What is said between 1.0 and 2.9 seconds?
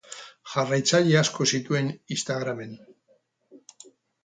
asko zituen Instagramen.